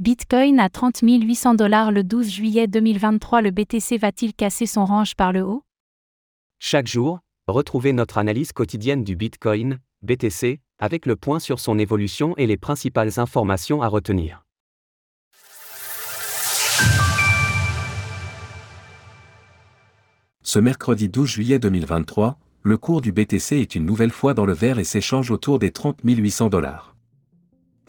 Bitcoin 0.00 0.60
à 0.60 0.70
30 0.70 1.02
800 1.02 1.56
dollars 1.56 1.92
le 1.92 2.02
12 2.02 2.26
juillet 2.26 2.66
2023. 2.66 3.42
Le 3.42 3.50
BTC 3.50 3.98
va-t-il 3.98 4.32
casser 4.32 4.64
son 4.64 4.86
range 4.86 5.14
par 5.14 5.30
le 5.30 5.42
haut? 5.42 5.62
Chaque 6.58 6.86
jour, 6.86 7.18
retrouvez 7.46 7.92
notre 7.92 8.16
analyse 8.16 8.52
quotidienne 8.52 9.04
du 9.04 9.14
Bitcoin, 9.14 9.78
BTC, 10.00 10.60
avec 10.78 11.04
le 11.04 11.16
point 11.16 11.38
sur 11.38 11.60
son 11.60 11.78
évolution 11.78 12.34
et 12.38 12.46
les 12.46 12.56
principales 12.56 13.20
informations 13.20 13.82
à 13.82 13.88
retenir. 13.88 14.46
Ce 20.42 20.58
mercredi 20.58 21.10
12 21.10 21.28
juillet 21.28 21.58
2023, 21.58 22.38
le 22.62 22.78
cours 22.78 23.02
du 23.02 23.12
BTC 23.12 23.56
est 23.56 23.74
une 23.74 23.84
nouvelle 23.84 24.12
fois 24.12 24.32
dans 24.32 24.46
le 24.46 24.54
vert 24.54 24.78
et 24.78 24.84
s'échange 24.84 25.30
autour 25.30 25.58
des 25.58 25.72
30 25.72 25.98
800 26.02 26.48
dollars. 26.48 26.96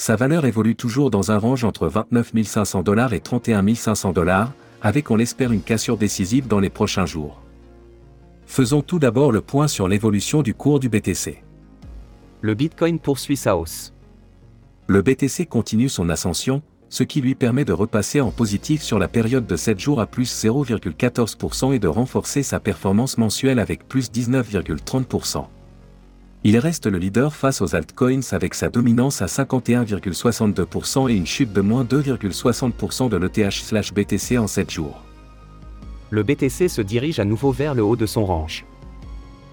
Sa 0.00 0.16
valeur 0.16 0.46
évolue 0.46 0.76
toujours 0.76 1.10
dans 1.10 1.30
un 1.30 1.36
range 1.36 1.62
entre 1.62 1.86
29 1.86 2.32
500 2.42 2.82
dollars 2.82 3.12
et 3.12 3.20
31 3.20 3.74
500 3.74 4.14
dollars, 4.14 4.50
avec 4.80 5.10
on 5.10 5.16
l'espère 5.16 5.52
une 5.52 5.60
cassure 5.60 5.98
décisive 5.98 6.48
dans 6.48 6.58
les 6.58 6.70
prochains 6.70 7.04
jours. 7.04 7.42
Faisons 8.46 8.80
tout 8.80 8.98
d'abord 8.98 9.30
le 9.30 9.42
point 9.42 9.68
sur 9.68 9.88
l'évolution 9.88 10.40
du 10.40 10.54
cours 10.54 10.80
du 10.80 10.88
BTC. 10.88 11.44
Le 12.40 12.54
Bitcoin 12.54 12.98
poursuit 12.98 13.36
sa 13.36 13.58
hausse. 13.58 13.92
Le 14.86 15.02
BTC 15.02 15.44
continue 15.44 15.90
son 15.90 16.08
ascension, 16.08 16.62
ce 16.88 17.02
qui 17.02 17.20
lui 17.20 17.34
permet 17.34 17.66
de 17.66 17.74
repasser 17.74 18.22
en 18.22 18.30
positif 18.30 18.80
sur 18.80 18.98
la 18.98 19.06
période 19.06 19.46
de 19.46 19.56
7 19.56 19.78
jours 19.78 20.00
à 20.00 20.06
plus 20.06 20.32
0,14% 20.32 21.74
et 21.74 21.78
de 21.78 21.88
renforcer 21.88 22.42
sa 22.42 22.58
performance 22.58 23.18
mensuelle 23.18 23.58
avec 23.58 23.86
plus 23.86 24.10
19,30%. 24.10 25.44
Il 26.42 26.56
reste 26.56 26.86
le 26.86 26.96
leader 26.96 27.34
face 27.34 27.60
aux 27.60 27.74
altcoins 27.74 28.32
avec 28.32 28.54
sa 28.54 28.70
dominance 28.70 29.20
à 29.20 29.26
51,62% 29.26 31.10
et 31.10 31.14
une 31.14 31.26
chute 31.26 31.52
de 31.52 31.60
moins 31.60 31.84
2,60% 31.84 33.10
de 33.10 33.16
l'ETH/BTC 33.18 34.38
en 34.38 34.46
7 34.46 34.70
jours. 34.70 35.02
Le 36.08 36.22
BTC 36.22 36.68
se 36.68 36.80
dirige 36.80 37.20
à 37.20 37.26
nouveau 37.26 37.52
vers 37.52 37.74
le 37.74 37.84
haut 37.84 37.94
de 37.96 38.06
son 38.06 38.24
range. 38.24 38.64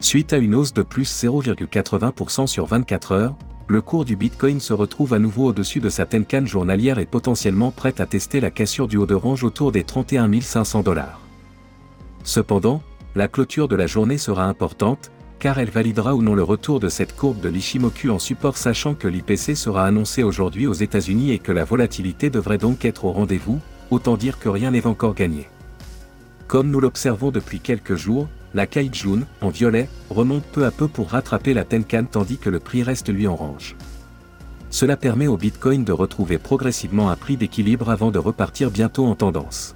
Suite 0.00 0.32
à 0.32 0.38
une 0.38 0.54
hausse 0.54 0.72
de 0.72 0.82
plus 0.82 1.10
0,80% 1.10 2.46
sur 2.46 2.66
24 2.66 3.12
heures, 3.12 3.34
le 3.66 3.82
cours 3.82 4.04
du 4.04 4.14
Bitcoin 4.14 4.60
se 4.60 4.72
retrouve 4.72 5.12
à 5.12 5.18
nouveau 5.18 5.46
au-dessus 5.46 5.80
de 5.80 5.90
sa 5.90 6.06
Tenkan 6.06 6.46
journalière 6.46 7.00
et 7.00 7.06
potentiellement 7.06 7.72
prête 7.72 8.00
à 8.00 8.06
tester 8.06 8.40
la 8.40 8.52
cassure 8.52 8.86
du 8.86 8.96
haut 8.96 9.04
de 9.04 9.16
range 9.16 9.42
autour 9.42 9.72
des 9.72 9.82
31 9.82 10.40
500 10.40 10.82
dollars. 10.82 11.20
Cependant, 12.22 12.82
la 13.16 13.26
clôture 13.26 13.66
de 13.66 13.76
la 13.76 13.88
journée 13.88 14.16
sera 14.16 14.44
importante, 14.44 15.10
car 15.38 15.58
elle 15.58 15.70
validera 15.70 16.14
ou 16.14 16.22
non 16.22 16.34
le 16.34 16.42
retour 16.42 16.80
de 16.80 16.88
cette 16.88 17.14
courbe 17.14 17.40
de 17.40 17.48
l'Ishimoku 17.48 18.10
en 18.10 18.18
support 18.18 18.56
sachant 18.56 18.94
que 18.94 19.08
l'IPC 19.08 19.54
sera 19.56 19.84
annoncé 19.84 20.22
aujourd'hui 20.22 20.66
aux 20.66 20.72
États-Unis 20.72 21.32
et 21.32 21.38
que 21.38 21.52
la 21.52 21.64
volatilité 21.64 22.30
devrait 22.30 22.58
donc 22.58 22.84
être 22.84 23.04
au 23.04 23.12
rendez-vous, 23.12 23.60
autant 23.90 24.16
dire 24.16 24.38
que 24.38 24.48
rien 24.48 24.72
n'est 24.72 24.86
encore 24.86 25.14
gagné. 25.14 25.48
Comme 26.46 26.70
nous 26.70 26.80
l'observons 26.80 27.30
depuis 27.30 27.60
quelques 27.60 27.94
jours, 27.94 28.28
la 28.54 28.66
Kaijun, 28.66 29.26
en 29.42 29.50
violet, 29.50 29.88
remonte 30.10 30.44
peu 30.44 30.64
à 30.64 30.70
peu 30.70 30.88
pour 30.88 31.10
rattraper 31.10 31.54
la 31.54 31.64
Tenkan 31.64 32.04
tandis 32.10 32.38
que 32.38 32.50
le 32.50 32.58
prix 32.58 32.82
reste 32.82 33.10
lui 33.10 33.28
en 33.28 33.36
range. 33.36 33.76
Cela 34.70 34.96
permet 34.96 35.26
au 35.26 35.36
Bitcoin 35.36 35.84
de 35.84 35.92
retrouver 35.92 36.38
progressivement 36.38 37.10
un 37.10 37.16
prix 37.16 37.36
d'équilibre 37.36 37.90
avant 37.90 38.10
de 38.10 38.18
repartir 38.18 38.70
bientôt 38.70 39.06
en 39.06 39.14
tendance. 39.14 39.74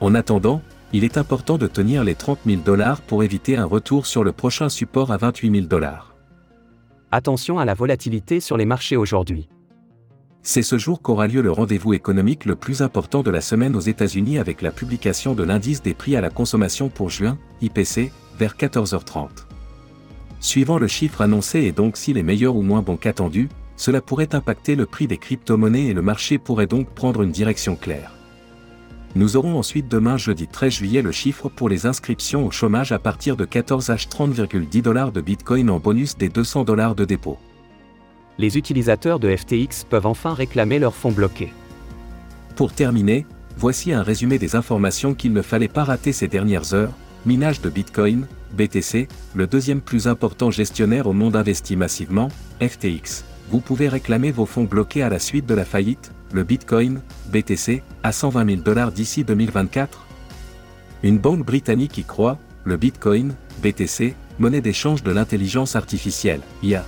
En 0.00 0.14
attendant, 0.14 0.62
il 0.92 1.04
est 1.04 1.18
important 1.18 1.58
de 1.58 1.66
tenir 1.66 2.02
les 2.04 2.14
30 2.14 2.40
000 2.46 2.62
dollars 2.64 3.02
pour 3.02 3.22
éviter 3.22 3.56
un 3.56 3.64
retour 3.64 4.06
sur 4.06 4.24
le 4.24 4.32
prochain 4.32 4.68
support 4.68 5.12
à 5.12 5.16
28 5.16 5.52
000 5.52 5.66
dollars. 5.66 6.14
Attention 7.10 7.58
à 7.58 7.64
la 7.64 7.74
volatilité 7.74 8.40
sur 8.40 8.56
les 8.56 8.64
marchés 8.64 8.96
aujourd'hui. 8.96 9.48
C'est 10.42 10.62
ce 10.62 10.78
jour 10.78 11.02
qu'aura 11.02 11.26
lieu 11.26 11.42
le 11.42 11.50
rendez-vous 11.50 11.92
économique 11.92 12.44
le 12.44 12.54
plus 12.54 12.80
important 12.80 13.22
de 13.22 13.30
la 13.30 13.40
semaine 13.40 13.76
aux 13.76 13.80
États-Unis 13.80 14.38
avec 14.38 14.62
la 14.62 14.70
publication 14.70 15.34
de 15.34 15.42
l'indice 15.42 15.82
des 15.82 15.94
prix 15.94 16.16
à 16.16 16.20
la 16.20 16.30
consommation 16.30 16.88
pour 16.88 17.10
juin, 17.10 17.38
IPC, 17.60 18.12
vers 18.38 18.56
14h30. 18.56 19.28
Suivant 20.40 20.78
le 20.78 20.86
chiffre 20.86 21.20
annoncé 21.20 21.60
et 21.60 21.72
donc 21.72 21.96
s'il 21.96 22.16
est 22.16 22.22
meilleur 22.22 22.56
ou 22.56 22.62
moins 22.62 22.82
bon 22.82 22.96
qu'attendu, 22.96 23.48
cela 23.76 24.00
pourrait 24.00 24.34
impacter 24.34 24.74
le 24.74 24.86
prix 24.86 25.06
des 25.06 25.18
crypto-monnaies 25.18 25.86
et 25.86 25.94
le 25.94 26.02
marché 26.02 26.38
pourrait 26.38 26.66
donc 26.66 26.88
prendre 26.94 27.22
une 27.22 27.32
direction 27.32 27.76
claire. 27.76 28.17
Nous 29.14 29.36
aurons 29.36 29.58
ensuite 29.58 29.88
demain 29.88 30.16
jeudi 30.16 30.46
13 30.46 30.72
juillet 30.72 31.02
le 31.02 31.12
chiffre 31.12 31.48
pour 31.48 31.68
les 31.68 31.86
inscriptions 31.86 32.46
au 32.46 32.50
chômage 32.50 32.92
à 32.92 32.98
partir 32.98 33.36
de 33.36 33.44
14 33.44 33.88
h 33.88 34.08
30,10 34.08 34.82
dollars 34.82 35.12
de 35.12 35.20
Bitcoin 35.20 35.70
en 35.70 35.78
bonus 35.78 36.16
des 36.18 36.28
200 36.28 36.64
dollars 36.64 36.94
de 36.94 37.04
dépôt. 37.04 37.38
Les 38.36 38.58
utilisateurs 38.58 39.18
de 39.18 39.34
FTX 39.34 39.84
peuvent 39.88 40.06
enfin 40.06 40.34
réclamer 40.34 40.78
leurs 40.78 40.94
fonds 40.94 41.10
bloqués. 41.10 41.52
Pour 42.54 42.72
terminer, 42.72 43.26
voici 43.56 43.92
un 43.92 44.02
résumé 44.02 44.38
des 44.38 44.54
informations 44.56 45.14
qu'il 45.14 45.32
ne 45.32 45.42
fallait 45.42 45.68
pas 45.68 45.84
rater 45.84 46.12
ces 46.12 46.28
dernières 46.28 46.74
heures. 46.74 46.92
Minage 47.26 47.60
de 47.60 47.70
Bitcoin, 47.70 48.26
BTC, 48.52 49.08
le 49.34 49.46
deuxième 49.46 49.80
plus 49.80 50.06
important 50.06 50.50
gestionnaire 50.50 51.06
au 51.06 51.12
monde 51.12 51.34
investi 51.34 51.76
massivement, 51.76 52.28
FTX. 52.60 53.24
Vous 53.50 53.60
pouvez 53.60 53.88
réclamer 53.88 54.30
vos 54.30 54.44
fonds 54.44 54.64
bloqués 54.64 55.02
à 55.02 55.08
la 55.08 55.18
suite 55.18 55.46
de 55.46 55.54
la 55.54 55.64
faillite, 55.64 56.12
le 56.32 56.44
Bitcoin, 56.44 57.00
BTC, 57.32 57.82
à 58.02 58.12
120 58.12 58.46
000 58.46 58.60
dollars 58.60 58.92
d'ici 58.92 59.24
2024 59.24 60.06
Une 61.02 61.18
banque 61.18 61.46
britannique 61.46 61.96
y 61.96 62.04
croit, 62.04 62.38
le 62.64 62.76
Bitcoin, 62.76 63.32
BTC, 63.62 64.14
monnaie 64.38 64.60
d'échange 64.60 65.02
de 65.02 65.10
l'intelligence 65.12 65.76
artificielle, 65.76 66.42
IA. 66.62 66.84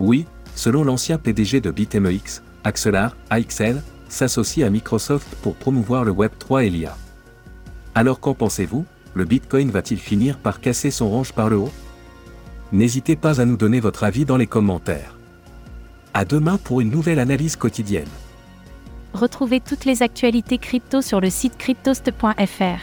Oui, 0.00 0.26
selon 0.54 0.84
l'ancien 0.84 1.16
PDG 1.16 1.62
de 1.62 1.70
BitMEX, 1.70 2.42
Axelar, 2.64 3.16
AXL, 3.30 3.82
s'associe 4.10 4.66
à 4.66 4.70
Microsoft 4.70 5.34
pour 5.42 5.54
promouvoir 5.54 6.04
le 6.04 6.12
Web3 6.12 6.66
et 6.66 6.70
l'IA. 6.70 6.96
Alors 7.94 8.20
qu'en 8.20 8.34
pensez-vous 8.34 8.84
Le 9.14 9.24
Bitcoin 9.24 9.70
va-t-il 9.70 9.98
finir 9.98 10.36
par 10.38 10.60
casser 10.60 10.90
son 10.90 11.08
range 11.08 11.32
par 11.32 11.48
le 11.48 11.56
haut? 11.56 11.72
N'hésitez 12.70 13.16
pas 13.16 13.40
à 13.40 13.46
nous 13.46 13.56
donner 13.56 13.80
votre 13.80 14.04
avis 14.04 14.26
dans 14.26 14.36
les 14.36 14.46
commentaires. 14.46 15.16
À 16.16 16.24
demain 16.24 16.58
pour 16.58 16.80
une 16.80 16.90
nouvelle 16.90 17.18
analyse 17.18 17.56
quotidienne. 17.56 18.06
Retrouvez 19.14 19.58
toutes 19.58 19.84
les 19.84 20.02
actualités 20.02 20.58
crypto 20.58 21.02
sur 21.02 21.20
le 21.20 21.28
site 21.28 21.58
cryptost.fr. 21.58 22.80